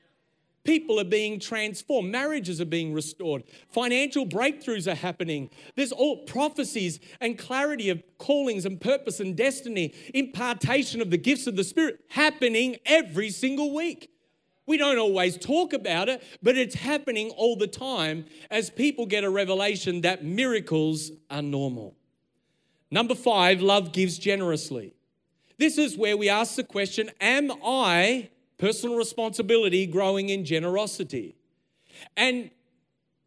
[0.67, 2.11] People are being transformed.
[2.11, 3.45] Marriages are being restored.
[3.69, 5.49] Financial breakthroughs are happening.
[5.77, 11.47] There's all prophecies and clarity of callings and purpose and destiny, impartation of the gifts
[11.47, 14.11] of the Spirit happening every single week.
[14.67, 19.23] We don't always talk about it, but it's happening all the time as people get
[19.23, 21.95] a revelation that miracles are normal.
[22.91, 24.95] Number five, love gives generously.
[25.59, 31.37] This is where we ask the question Am I personal responsibility, growing in generosity.
[32.17, 32.51] And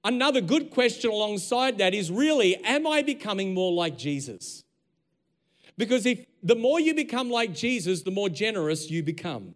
[0.04, 4.64] another good question alongside that is really, am I becoming more like Jesus?
[5.78, 9.56] Because if the more you become like Jesus, the more generous you become.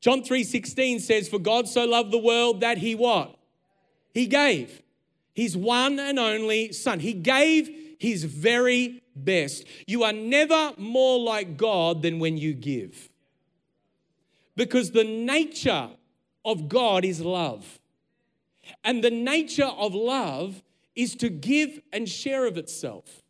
[0.00, 3.36] John 3:16 says, For God so loved the world that he what?
[4.12, 4.82] He gave
[5.34, 7.00] his one and only son.
[7.00, 9.64] He gave his very best.
[9.86, 13.08] You are never more like God than when you give
[14.56, 15.90] because the nature
[16.44, 17.78] of God is love.
[18.84, 20.62] And the nature of love
[20.94, 23.22] is to give and share of itself.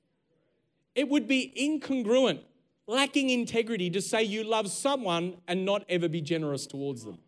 [0.94, 2.40] It would be incongruent,
[2.86, 7.18] lacking integrity to say you love someone and not ever be generous towards them.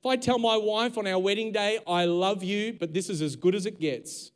[0.00, 3.22] If I tell my wife on our wedding day, I love you, but this is
[3.22, 4.32] as good as it gets,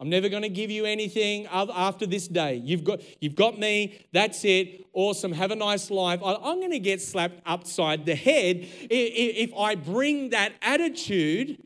[0.00, 2.54] I'm never going to give you anything after this day.
[2.54, 4.00] You've got, you've got me.
[4.12, 4.86] That's it.
[4.94, 5.30] Awesome.
[5.32, 6.20] Have a nice life.
[6.24, 11.62] I'm going to get slapped upside the head if I bring that attitude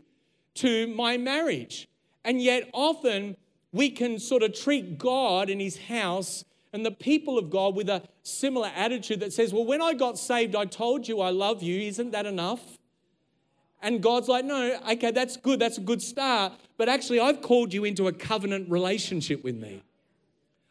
[0.57, 1.89] to my marriage.
[2.25, 3.37] And yet, often
[3.73, 7.89] we can sort of treat God and His house and the people of God with
[7.89, 11.63] a similar attitude that says, Well, when I got saved, I told you I love
[11.63, 11.81] you.
[11.83, 12.79] Isn't that enough?
[13.85, 15.61] And God's like, no, okay, that's good.
[15.61, 16.55] That's a good start.
[16.79, 19.83] But actually, I've called you into a covenant relationship with me.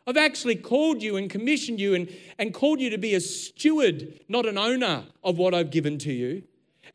[0.07, 4.19] I've actually called you and commissioned you and, and called you to be a steward,
[4.27, 6.41] not an owner of what I've given to you.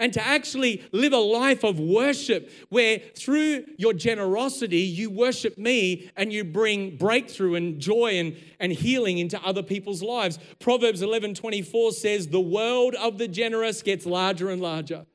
[0.01, 6.11] And to actually live a life of worship where through your generosity, you worship me
[6.17, 10.41] and you bring breakthrough and joy and, and healing into other people's lives.
[10.59, 15.07] Proverbs 11 24 says, The world of the generous gets larger and larger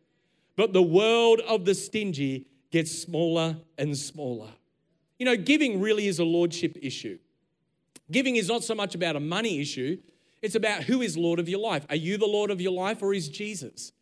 [0.56, 4.50] but the world of the stingy gets smaller and smaller.
[5.20, 7.20] You know, giving really is a lordship issue.
[8.12, 9.98] Giving is not so much about a money issue,
[10.42, 11.86] it's about who is Lord of your life.
[11.90, 13.94] Are you the Lord of your life or is Jesus?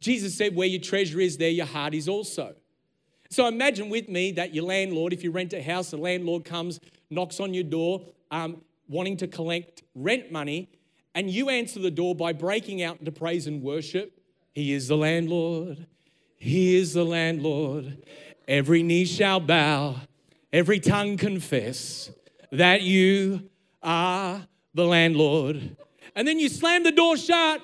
[0.00, 2.54] Jesus said, Where your treasure is, there your heart is also.
[3.30, 6.80] So imagine with me that your landlord, if you rent a house, the landlord comes,
[7.10, 10.70] knocks on your door, um, wanting to collect rent money,
[11.14, 14.20] and you answer the door by breaking out into praise and worship.
[14.54, 15.86] He is the landlord.
[16.38, 17.98] He is the landlord.
[18.46, 19.96] Every knee shall bow,
[20.52, 22.10] every tongue confess
[22.50, 23.50] that you
[23.82, 25.76] are the landlord.
[26.14, 27.60] And then you slam the door shut.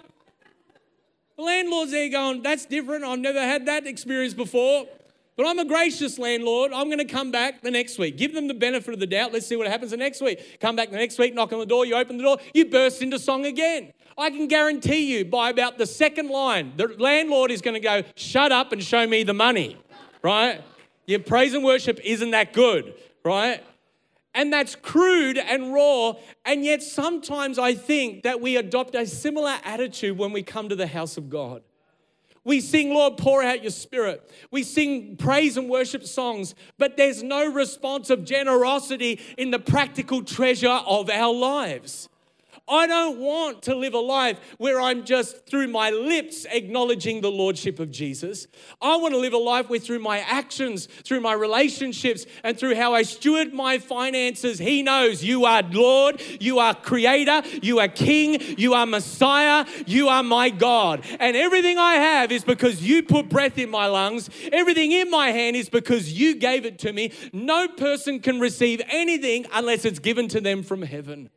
[1.36, 3.04] The landlord's there going, That's different.
[3.04, 4.86] I've never had that experience before.
[5.36, 6.72] But I'm a gracious landlord.
[6.72, 8.16] I'm going to come back the next week.
[8.16, 9.32] Give them the benefit of the doubt.
[9.32, 10.60] Let's see what happens the next week.
[10.60, 13.02] Come back the next week, knock on the door, you open the door, you burst
[13.02, 13.92] into song again.
[14.16, 18.04] I can guarantee you by about the second line, the landlord is going to go,
[18.14, 19.76] shut up and show me the money,
[20.22, 20.62] right?
[21.06, 22.94] Your praise and worship isn't that good,
[23.24, 23.62] right?
[24.34, 26.14] And that's crude and raw.
[26.44, 30.76] And yet, sometimes I think that we adopt a similar attitude when we come to
[30.76, 31.62] the house of God.
[32.44, 34.30] We sing, Lord, pour out your spirit.
[34.50, 40.22] We sing praise and worship songs, but there's no response of generosity in the practical
[40.22, 42.08] treasure of our lives.
[42.66, 47.30] I don't want to live a life where I'm just through my lips acknowledging the
[47.30, 48.46] Lordship of Jesus.
[48.80, 52.76] I want to live a life where through my actions, through my relationships, and through
[52.76, 57.88] how I steward my finances, He knows you are Lord, you are Creator, you are
[57.88, 61.04] King, you are Messiah, you are my God.
[61.20, 64.30] And everything I have is because you put breath in my lungs.
[64.52, 67.12] Everything in my hand is because you gave it to me.
[67.34, 71.28] No person can receive anything unless it's given to them from heaven.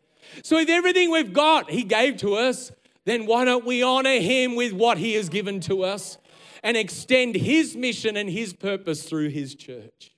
[0.44, 2.72] So if everything we've got He gave to us,
[3.06, 6.18] then why don't we honor Him with what He has given to us
[6.64, 10.12] and extend His mission and His purpose through His church?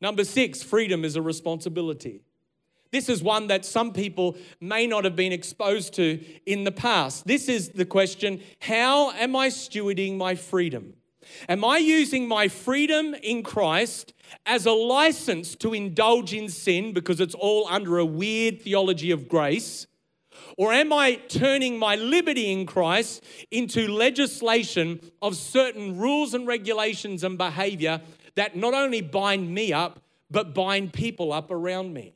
[0.00, 2.20] Number six, freedom is a responsibility.
[2.90, 7.26] This is one that some people may not have been exposed to in the past.
[7.26, 10.94] This is the question How am I stewarding my freedom?
[11.48, 14.12] Am I using my freedom in Christ
[14.46, 19.28] as a license to indulge in sin because it's all under a weird theology of
[19.28, 19.86] grace?
[20.56, 27.24] Or am I turning my liberty in Christ into legislation of certain rules and regulations
[27.24, 28.00] and behavior
[28.36, 32.14] that not only bind me up, but bind people up around me?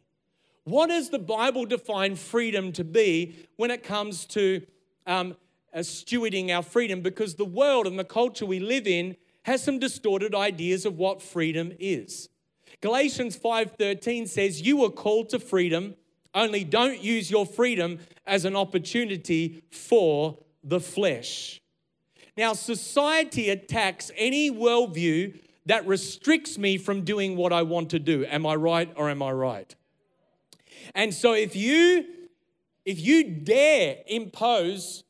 [0.64, 4.62] What does the Bible define freedom to be when it comes to
[5.06, 5.34] um,
[5.72, 7.00] uh, stewarding our freedom?
[7.00, 11.22] Because the world and the culture we live in has some distorted ideas of what
[11.22, 12.28] freedom is.
[12.80, 15.96] Galatians 5:13 says, "You were called to freedom,
[16.34, 21.60] only don't use your freedom as an opportunity for the flesh."
[22.36, 28.24] Now, society attacks any worldview that restricts me from doing what I want to do.
[28.26, 29.74] Am I right or am I right?
[30.94, 32.06] And so if you
[32.84, 35.04] if you dare impose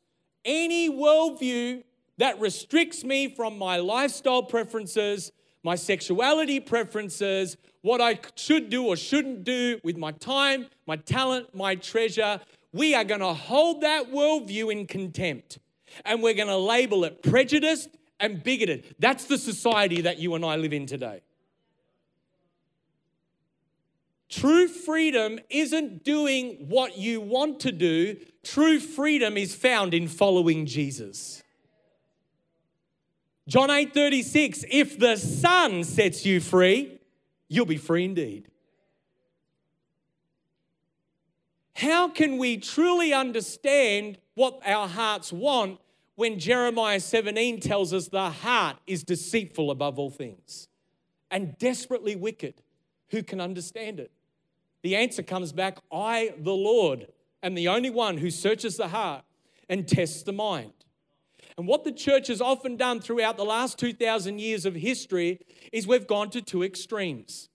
[0.48, 1.84] any worldview
[2.16, 5.30] that restricts me from my lifestyle preferences,
[5.62, 11.54] my sexuality preferences, what I should do or shouldn't do with my time, my talent,
[11.54, 12.40] my treasure.
[12.72, 15.58] We are going to hold that worldview in contempt
[16.04, 18.96] and we're going to label it prejudiced and bigoted.
[18.98, 21.20] That's the society that you and I live in today.
[24.28, 28.16] True freedom isn't doing what you want to do.
[28.42, 31.42] True freedom is found in following Jesus.
[33.46, 37.00] John 8 36, if the Son sets you free,
[37.48, 38.48] you'll be free indeed.
[41.74, 45.80] How can we truly understand what our hearts want
[46.16, 50.68] when Jeremiah 17 tells us the heart is deceitful above all things
[51.30, 52.60] and desperately wicked?
[53.10, 54.10] Who can understand it?
[54.82, 57.08] The answer comes back I, the Lord,
[57.42, 59.24] am the only one who searches the heart
[59.68, 60.72] and tests the mind.
[61.56, 65.40] And what the church has often done throughout the last 2,000 years of history
[65.72, 67.48] is we've gone to two extremes.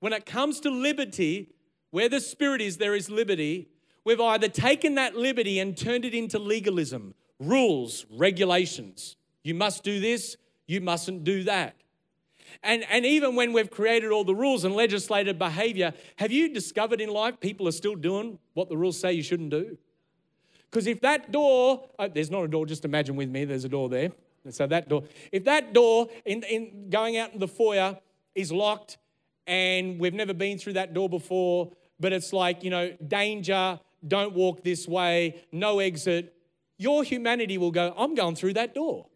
[0.00, 1.54] When it comes to liberty,
[1.90, 3.68] where the Spirit is, there is liberty.
[4.04, 9.16] We've either taken that liberty and turned it into legalism, rules, regulations.
[9.44, 11.76] You must do this, you mustn't do that.
[12.62, 17.00] And, and even when we've created all the rules and legislated behavior, have you discovered
[17.00, 19.76] in life people are still doing what the rules say you shouldn't do?
[20.70, 23.68] Because if that door, oh, there's not a door, just imagine with me, there's a
[23.68, 24.10] door there.
[24.50, 27.98] So that door, if that door in, in going out in the foyer
[28.34, 28.98] is locked
[29.46, 34.34] and we've never been through that door before, but it's like, you know, danger, don't
[34.34, 36.34] walk this way, no exit,
[36.76, 39.06] your humanity will go, I'm going through that door.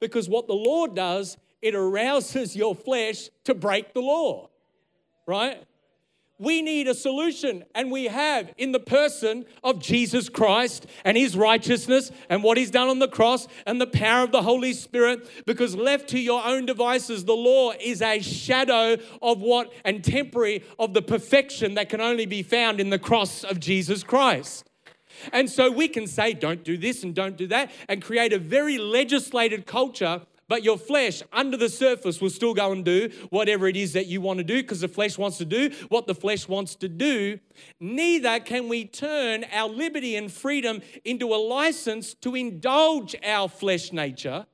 [0.00, 4.50] Because what the Lord does, it arouses your flesh to break the law,
[5.26, 5.64] right?
[6.38, 11.36] we need a solution, and we have in the person of Jesus Christ and his
[11.36, 15.28] righteousness and what he's done on the cross and the power of the Holy Spirit.
[15.46, 20.64] Because left to your own devices, the law is a shadow of what and temporary
[20.78, 24.68] of the perfection that can only be found in the cross of Jesus Christ.
[25.32, 28.38] And so we can say, don't do this and don't do that, and create a
[28.38, 33.66] very legislated culture but your flesh, under the surface, will still go and do whatever
[33.66, 36.14] it is that you want to do because the flesh wants to do what the
[36.14, 37.38] flesh wants to do.
[37.80, 43.92] Neither can we turn our liberty and freedom into a license to indulge our flesh
[43.92, 44.46] nature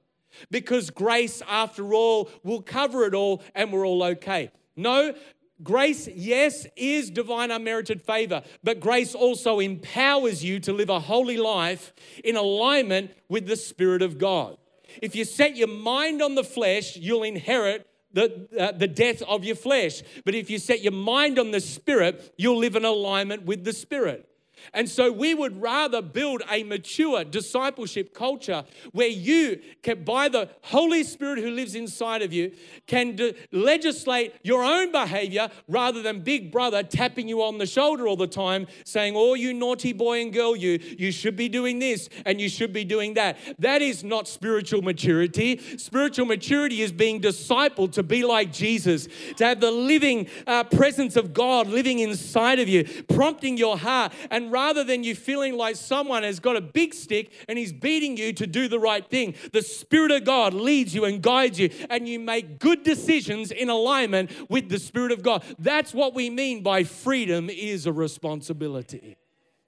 [0.51, 4.51] because grace, after all, will cover it all and we're all okay.
[4.77, 5.15] No,
[5.63, 11.37] Grace, yes, is divine unmerited favor, but grace also empowers you to live a holy
[11.37, 11.93] life
[12.25, 14.57] in alignment with the Spirit of God.
[15.03, 19.45] If you set your mind on the flesh, you'll inherit the, uh, the death of
[19.45, 20.03] your flesh.
[20.25, 23.73] But if you set your mind on the spirit, you'll live in alignment with the
[23.73, 24.30] spirit.
[24.73, 30.49] And so we would rather build a mature discipleship culture where you can, by the
[30.63, 32.53] Holy Spirit who lives inside of you,
[32.87, 38.07] can de- legislate your own behavior rather than Big Brother tapping you on the shoulder
[38.07, 41.79] all the time, saying, Oh, you naughty boy and girl, you, you should be doing
[41.79, 43.39] this and you should be doing that.
[43.59, 45.59] That is not spiritual maturity.
[45.79, 51.17] Spiritual maturity is being discipled to be like Jesus, to have the living uh, presence
[51.17, 55.77] of God living inside of you, prompting your heart and rather than you feeling like
[55.77, 59.35] someone has got a big stick and he's beating you to do the right thing,
[59.53, 63.69] the Spirit of God leads you and guides you, and you make good decisions in
[63.69, 65.45] alignment with the Spirit of God.
[65.59, 69.17] That's what we mean by freedom is a responsibility.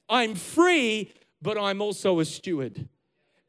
[0.09, 2.89] I'm free, but I'm also a steward.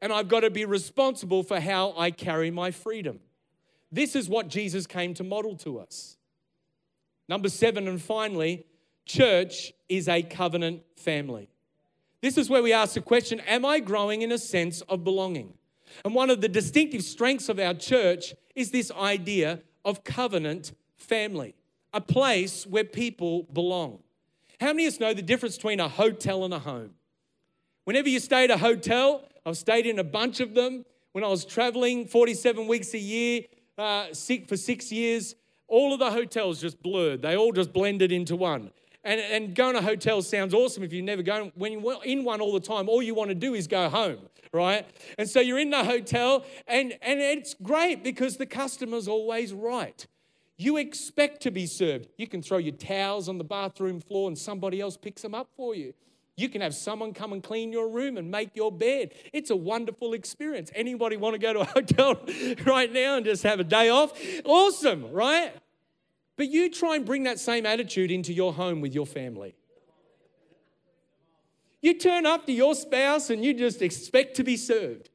[0.00, 3.20] And I've got to be responsible for how I carry my freedom.
[3.90, 6.16] This is what Jesus came to model to us.
[7.28, 8.66] Number seven, and finally,
[9.06, 11.48] church is a covenant family.
[12.20, 15.54] This is where we ask the question Am I growing in a sense of belonging?
[16.04, 21.54] And one of the distinctive strengths of our church is this idea of covenant family,
[21.92, 24.00] a place where people belong.
[24.60, 26.94] How many of us know the difference between a hotel and a home?
[27.84, 30.84] Whenever you stay at a hotel, I've stayed in a bunch of them.
[31.12, 33.42] When I was traveling 47 weeks a year
[33.76, 34.06] uh,
[34.48, 35.34] for six years,
[35.68, 37.22] all of the hotels just blurred.
[37.22, 38.70] They all just blended into one.
[39.04, 41.52] And, and going to hotels sounds awesome if you've never gone.
[41.54, 44.18] When you're in one all the time, all you want to do is go home,
[44.52, 44.86] right?
[45.18, 50.06] And so you're in the hotel, and, and it's great because the customer's always right.
[50.56, 52.08] You expect to be served.
[52.16, 55.48] You can throw your towels on the bathroom floor and somebody else picks them up
[55.56, 55.92] for you.
[56.36, 59.14] You can have someone come and clean your room and make your bed.
[59.32, 60.70] It's a wonderful experience.
[60.74, 62.20] Anybody want to go to a hotel
[62.64, 64.18] right now and just have a day off?
[64.44, 65.52] Awesome, right?
[66.36, 69.54] But you try and bring that same attitude into your home with your family.
[71.80, 75.10] You turn up to your spouse and you just expect to be served.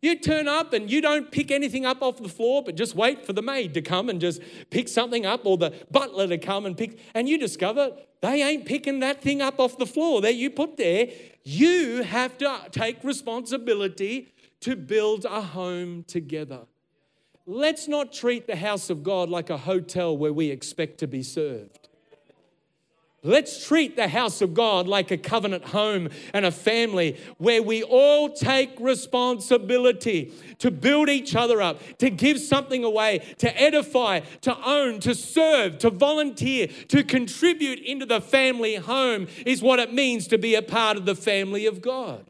[0.00, 3.24] You turn up and you don't pick anything up off the floor, but just wait
[3.24, 6.66] for the maid to come and just pick something up or the butler to come
[6.66, 6.98] and pick.
[7.14, 10.76] And you discover they ain't picking that thing up off the floor that you put
[10.76, 11.08] there.
[11.42, 16.66] You have to take responsibility to build a home together
[17.46, 21.22] let's not treat the house of God like a hotel where we expect to be
[21.22, 21.88] served.
[23.26, 27.82] Let's treat the house of God like a covenant home and a family where we
[27.82, 34.54] all take responsibility to build each other up, to give something away, to edify, to
[34.62, 40.26] own, to serve, to volunteer, to contribute into the family home is what it means
[40.28, 42.26] to be a part of the family of God.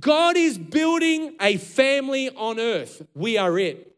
[0.00, 3.02] God is building a family on earth.
[3.14, 3.93] We are it.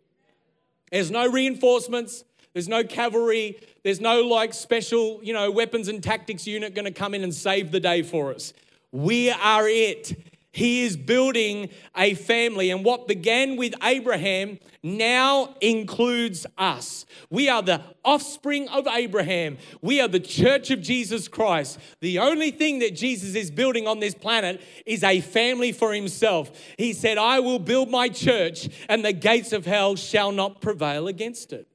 [0.91, 2.24] There's no reinforcements.
[2.53, 3.59] There's no cavalry.
[3.82, 7.34] There's no like special, you know, weapons and tactics unit going to come in and
[7.34, 8.53] save the day for us.
[8.93, 10.26] We are it.
[10.57, 12.71] He is building a family.
[12.71, 17.05] And what began with Abraham now includes us.
[17.29, 19.59] We are the offspring of Abraham.
[19.83, 21.79] We are the church of Jesus Christ.
[22.01, 26.51] The only thing that Jesus is building on this planet is a family for himself.
[26.79, 31.07] He said, I will build my church, and the gates of hell shall not prevail
[31.07, 31.69] against it.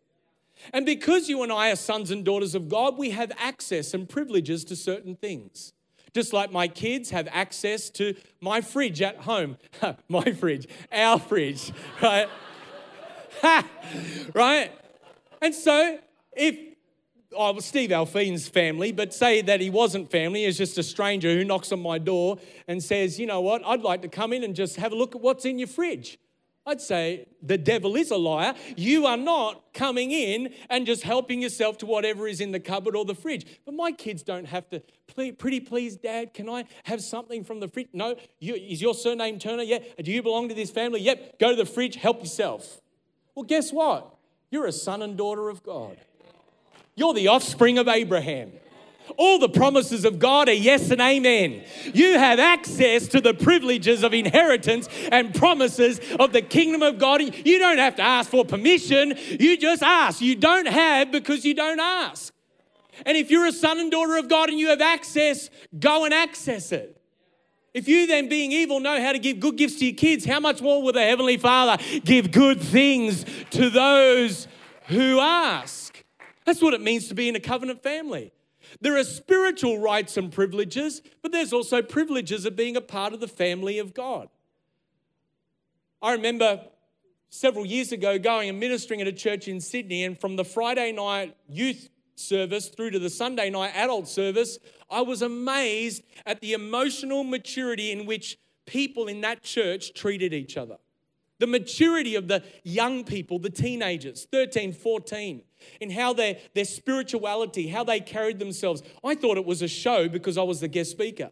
[0.73, 4.09] And because you and I are sons and daughters of God, we have access and
[4.09, 5.71] privileges to certain things.
[6.13, 9.57] Just like my kids have access to my fridge at home.
[10.09, 12.27] my fridge, our fridge, right?
[14.33, 14.71] right?
[15.41, 15.99] And so
[16.33, 16.57] if
[17.35, 21.43] oh, Steve Alfine's family, but say that he wasn't family, is just a stranger who
[21.43, 22.37] knocks on my door
[22.67, 25.15] and says, you know what, I'd like to come in and just have a look
[25.15, 26.19] at what's in your fridge.
[26.65, 28.53] I'd say the devil is a liar.
[28.75, 32.95] You are not coming in and just helping yourself to whatever is in the cupboard
[32.95, 33.47] or the fridge.
[33.65, 34.81] But my kids don't have to,
[35.15, 37.87] pretty please, Dad, can I have something from the fridge?
[37.93, 38.15] No.
[38.39, 39.63] You, is your surname Turner?
[39.63, 39.79] Yeah.
[40.03, 41.01] Do you belong to this family?
[41.01, 41.39] Yep.
[41.39, 42.79] Go to the fridge, help yourself.
[43.33, 44.15] Well, guess what?
[44.51, 45.97] You're a son and daughter of God.
[46.95, 48.51] You're the offspring of Abraham.
[49.17, 51.63] All the promises of God are yes and amen.
[51.93, 57.21] You have access to the privileges of inheritance and promises of the kingdom of God.
[57.21, 60.21] You don't have to ask for permission, you just ask.
[60.21, 62.33] You don't have because you don't ask.
[63.05, 66.13] And if you're a son and daughter of God and you have access, go and
[66.13, 66.97] access it.
[67.73, 70.41] If you then, being evil, know how to give good gifts to your kids, how
[70.41, 74.47] much more will the Heavenly Father give good things to those
[74.87, 76.03] who ask?
[76.45, 78.33] That's what it means to be in a covenant family.
[78.79, 83.19] There are spiritual rights and privileges, but there's also privileges of being a part of
[83.19, 84.29] the family of God.
[86.01, 86.61] I remember
[87.29, 90.91] several years ago going and ministering at a church in Sydney, and from the Friday
[90.91, 94.59] night youth service through to the Sunday night adult service,
[94.89, 100.57] I was amazed at the emotional maturity in which people in that church treated each
[100.57, 100.77] other.
[101.41, 105.41] The maturity of the young people, the teenagers, 13, 14,
[105.79, 108.83] in how their, their spirituality, how they carried themselves.
[109.03, 111.31] I thought it was a show because I was the guest speaker.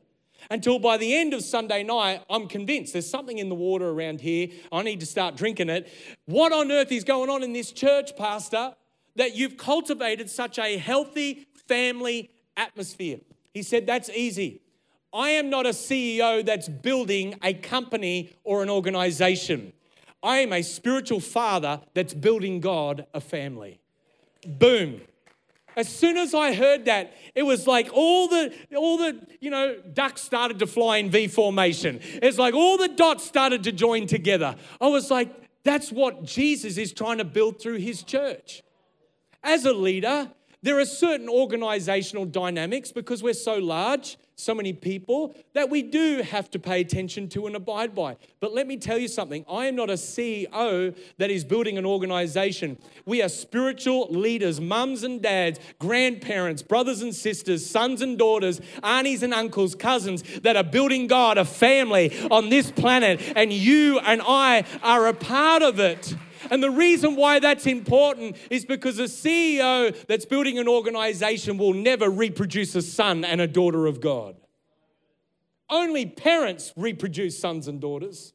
[0.49, 4.19] Until by the end of Sunday night, I'm convinced there's something in the water around
[4.21, 4.47] here.
[4.71, 5.87] I need to start drinking it.
[6.25, 8.73] What on earth is going on in this church, Pastor,
[9.15, 13.19] that you've cultivated such a healthy family atmosphere?
[13.53, 14.63] He said, That's easy.
[15.13, 19.73] I am not a CEO that's building a company or an organization.
[20.21, 23.79] I am a spiritual father that's building God a family.
[24.45, 25.01] Boom.
[25.75, 29.77] As soon as I heard that, it was like all the all the you know
[29.93, 31.99] ducks started to fly in V formation.
[32.21, 34.55] It's like all the dots started to join together.
[34.81, 38.63] I was like, that's what Jesus is trying to build through his church.
[39.43, 45.35] As a leader, there are certain organizational dynamics because we're so large, so many people,
[45.53, 48.15] that we do have to pay attention to and abide by.
[48.39, 51.85] But let me tell you something I am not a CEO that is building an
[51.85, 52.77] organization.
[53.05, 59.23] We are spiritual leaders, mums and dads, grandparents, brothers and sisters, sons and daughters, aunties
[59.23, 64.21] and uncles, cousins that are building God, a family on this planet, and you and
[64.25, 66.15] I are a part of it.
[66.49, 71.73] And the reason why that's important is because a CEO that's building an organization will
[71.73, 74.35] never reproduce a son and a daughter of God.
[75.69, 78.33] Only parents reproduce sons and daughters.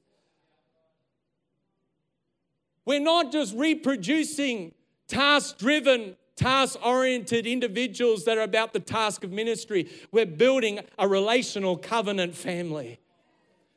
[2.86, 4.74] We're not just reproducing
[5.08, 9.88] task driven, task oriented individuals that are about the task of ministry.
[10.12, 13.00] We're building a relational covenant family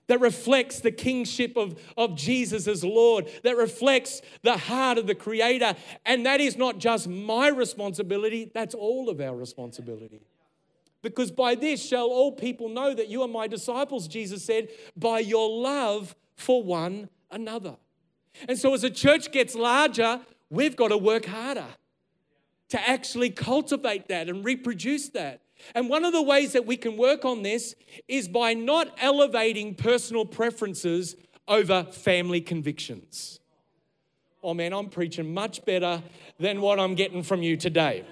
[0.07, 5.15] that reflects the kingship of, of Jesus as Lord, that reflects the heart of the
[5.15, 5.75] Creator.
[6.05, 10.21] And that is not just my responsibility, that's all of our responsibility.
[11.01, 15.19] Because by this shall all people know that you are my disciples, Jesus said, by
[15.19, 17.77] your love for one another.
[18.47, 21.67] And so as a church gets larger, we've got to work harder
[22.69, 25.41] to actually cultivate that and reproduce that.
[25.75, 27.75] And one of the ways that we can work on this
[28.07, 31.15] is by not elevating personal preferences
[31.47, 33.39] over family convictions.
[34.43, 36.01] Oh man, I'm preaching much better
[36.39, 38.05] than what I'm getting from you today.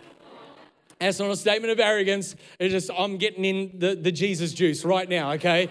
[1.00, 2.36] That's not a statement of arrogance.
[2.58, 5.70] It's just I'm getting in the, the Jesus juice right now, okay?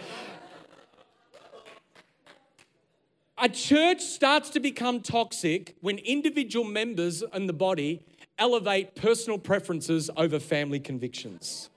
[3.39, 8.05] A church starts to become toxic when individual members in the body
[8.39, 11.70] elevate personal preferences over family convictions.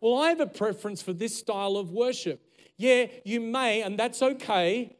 [0.00, 2.40] Well, I have a preference for this style of worship.
[2.76, 4.96] Yeah, you may, and that's okay.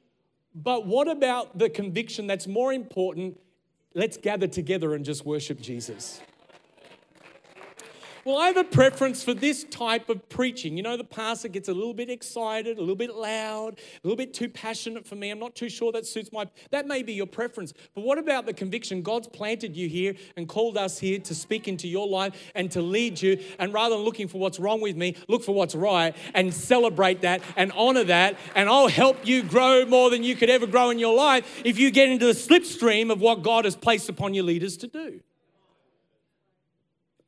[0.54, 3.38] But what about the conviction that's more important?
[3.94, 6.20] Let's gather together and just worship Jesus.
[8.24, 10.78] Well, I have a preference for this type of preaching.
[10.78, 14.16] You know, the pastor gets a little bit excited, a little bit loud, a little
[14.16, 15.28] bit too passionate for me.
[15.28, 16.46] I'm not too sure that suits my.
[16.70, 17.74] That may be your preference.
[17.94, 19.02] But what about the conviction?
[19.02, 22.80] God's planted you here and called us here to speak into your life and to
[22.80, 23.38] lead you.
[23.58, 27.20] And rather than looking for what's wrong with me, look for what's right and celebrate
[27.20, 28.38] that and honor that.
[28.54, 31.78] And I'll help you grow more than you could ever grow in your life if
[31.78, 35.20] you get into the slipstream of what God has placed upon your leaders to do.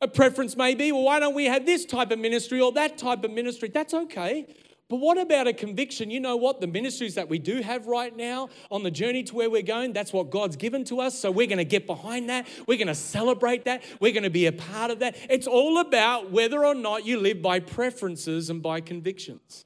[0.00, 2.98] A preference may be, well, why don't we have this type of ministry or that
[2.98, 3.70] type of ministry?
[3.72, 4.46] That's okay.
[4.88, 6.10] But what about a conviction?
[6.10, 6.60] You know what?
[6.60, 9.92] The ministries that we do have right now on the journey to where we're going,
[9.92, 11.18] that's what God's given to us.
[11.18, 12.46] So we're going to get behind that.
[12.68, 13.82] We're going to celebrate that.
[13.98, 15.16] We're going to be a part of that.
[15.28, 19.64] It's all about whether or not you live by preferences and by convictions.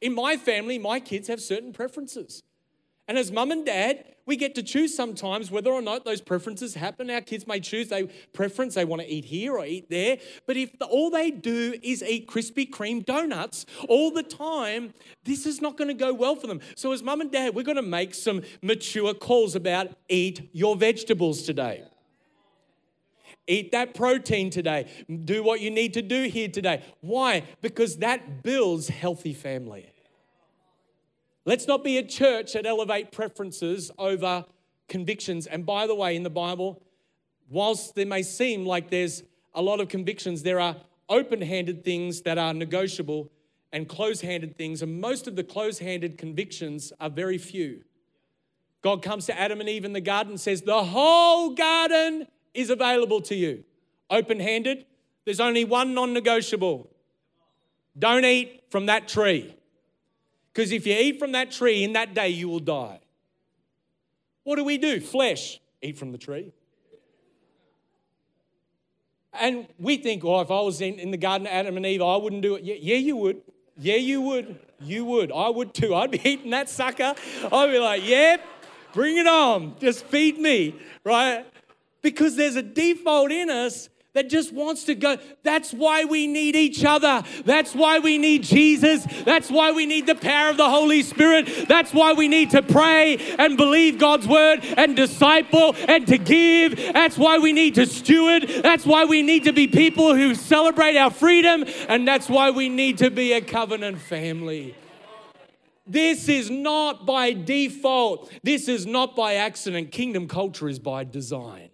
[0.00, 2.42] In my family, my kids have certain preferences.
[3.06, 6.74] And as mum and dad, we get to choose sometimes whether or not those preferences
[6.74, 7.10] happen.
[7.10, 10.18] Our kids may choose a preference, they want to eat here or eat there.
[10.46, 14.94] But if the, all they do is eat Krispy Kreme donuts all the time,
[15.24, 16.60] this is not going to go well for them.
[16.74, 20.76] So, as mum and dad, we're going to make some mature calls about eat your
[20.76, 21.84] vegetables today.
[23.46, 24.86] Eat that protein today.
[25.24, 26.82] Do what you need to do here today.
[27.00, 27.44] Why?
[27.60, 29.93] Because that builds healthy family.
[31.46, 34.46] Let's not be a church that elevate preferences over
[34.88, 35.46] convictions.
[35.46, 36.82] And by the way, in the Bible,
[37.50, 39.22] whilst there may seem like there's
[39.54, 40.76] a lot of convictions, there are
[41.08, 43.30] open handed things that are negotiable
[43.72, 44.80] and close handed things.
[44.80, 47.82] And most of the close handed convictions are very few.
[48.80, 52.70] God comes to Adam and Eve in the garden and says, The whole garden is
[52.70, 53.64] available to you.
[54.10, 54.86] Open handed,
[55.24, 56.90] there's only one non negotiable.
[57.98, 59.54] Don't eat from that tree.
[60.54, 63.00] Because if you eat from that tree in that day, you will die.
[64.44, 65.00] What do we do?
[65.00, 66.52] Flesh, eat from the tree.
[69.32, 72.02] And we think, oh, if I was in, in the Garden of Adam and Eve,
[72.02, 72.62] I wouldn't do it.
[72.62, 73.42] Yeah, yeah, you would.
[73.76, 74.60] Yeah, you would.
[74.80, 75.32] You would.
[75.32, 75.92] I would too.
[75.92, 77.14] I'd be eating that sucker.
[77.52, 79.74] I'd be like, yep, yeah, bring it on.
[79.80, 81.44] Just feed me, right?
[82.00, 85.18] Because there's a default in us that just wants to go.
[85.42, 87.24] That's why we need each other.
[87.44, 89.04] That's why we need Jesus.
[89.24, 91.66] That's why we need the power of the Holy Spirit.
[91.68, 96.76] That's why we need to pray and believe God's word and disciple and to give.
[96.92, 98.48] That's why we need to steward.
[98.62, 101.64] That's why we need to be people who celebrate our freedom.
[101.88, 104.76] And that's why we need to be a covenant family.
[105.86, 108.32] This is not by default.
[108.44, 109.90] This is not by accident.
[109.90, 111.70] Kingdom culture is by design.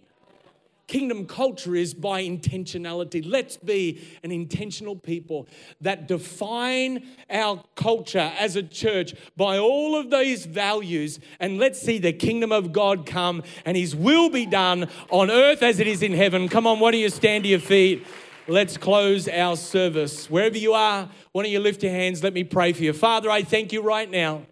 [0.91, 3.22] Kingdom culture is by intentionality.
[3.24, 5.47] Let's be an intentional people
[5.80, 11.20] that define our culture as a church by all of these values.
[11.38, 15.62] And let's see the kingdom of God come and his will be done on earth
[15.62, 16.49] as it is in heaven.
[16.49, 18.05] Come on, why don't you stand to your feet?
[18.49, 20.28] Let's close our service.
[20.28, 22.24] Wherever you are, why don't you lift your hands?
[22.24, 22.93] Let me pray for you.
[22.93, 24.43] Father, I thank you right now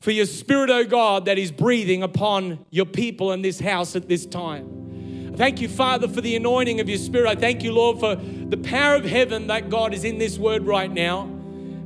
[0.00, 3.94] for your spirit, O oh God, that is breathing upon your people in this house
[3.94, 4.82] at this time.
[5.36, 7.28] Thank you, Father, for the anointing of your Spirit.
[7.28, 10.66] I thank you, Lord, for the power of heaven that God is in this word
[10.66, 11.41] right now.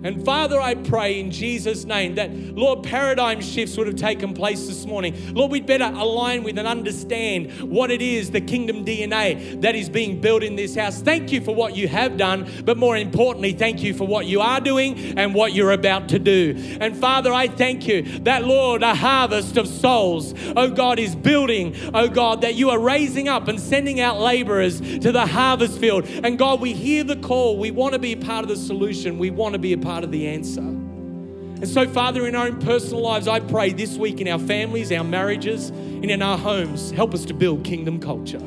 [0.07, 4.69] And Father, I pray in Jesus' name that, Lord, paradigm shifts would have taken place
[4.69, 5.35] this morning.
[5.35, 9.89] Lord, we'd better align with and understand what it is, the kingdom DNA that is
[9.89, 11.03] being built in this house.
[11.03, 14.41] Thank you for what you have done, but more importantly, thank you for what you
[14.41, 16.55] are doing and what you're about to do.
[16.81, 21.75] And Father, I thank you that, Lord, a harvest of souls, oh God, is building,
[21.93, 26.07] oh God, that you are raising up and sending out laborers to the harvest field.
[26.07, 27.59] And God, we hear the call.
[27.59, 29.96] We want to be a part of the solution, we want to be a part
[29.97, 30.61] part of the answer.
[30.61, 34.93] And so, Father, in our own personal lives, I pray this week in our families,
[34.93, 38.43] our marriages, and in our homes, help us to build kingdom culture.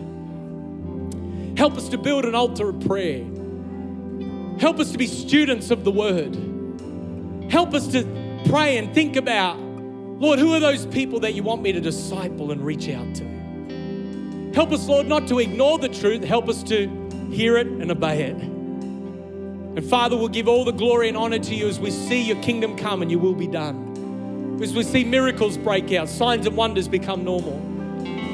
[1.58, 3.26] Help us to build an altar of prayer.
[4.60, 6.36] Help us to be students of the word.
[7.52, 8.04] Help us to
[8.47, 12.52] pray and think about, Lord, who are those people that you want me to disciple
[12.52, 14.52] and reach out to?
[14.54, 16.24] Help us, Lord, not to ignore the truth.
[16.24, 16.88] Help us to
[17.32, 18.59] hear it and obey it.
[19.76, 22.41] And Father, we'll give all the glory and honor to you as we see your
[22.41, 24.59] kingdom come and your will be done.
[24.61, 27.61] As we see miracles break out, signs and wonders become normal.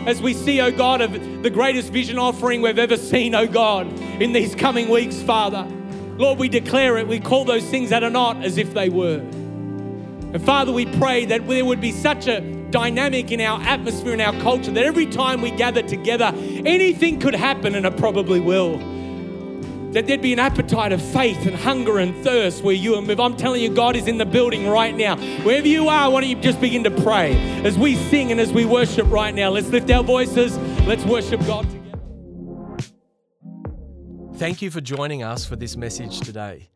[0.07, 1.11] As we see, oh God, of
[1.43, 3.88] the greatest vision offering we've ever seen, oh God,
[4.21, 5.67] in these coming weeks, Father.
[6.17, 7.07] Lord, we declare it.
[7.07, 9.17] We call those things that are not as if they were.
[9.17, 12.39] And Father, we pray that there would be such a
[12.71, 17.36] dynamic in our atmosphere, in our culture, that every time we gather together, anything could
[17.36, 18.95] happen, and it probably will
[19.96, 23.38] that there'd be an appetite of faith and hunger and thirst where you and I'm
[23.38, 25.16] telling you, God is in the building right now.
[25.43, 27.34] Wherever you are, why don't you just begin to pray
[27.64, 29.52] as we sing and as we worship right now?
[29.52, 30.58] Let's lift our voices.
[30.86, 32.02] Let's worship God together.
[34.34, 36.68] Thank you for joining us for this message today.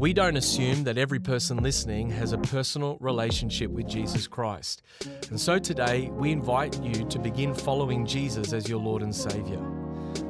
[0.00, 4.82] We don't assume that every person listening has a personal relationship with Jesus Christ.
[5.30, 9.83] And so today, we invite you to begin following Jesus as your Lord and Savior.